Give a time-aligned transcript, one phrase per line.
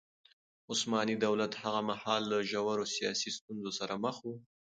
[0.71, 4.33] عثماني دولت هغه مهال له ژورو سياسي ستونزو سره مخ و.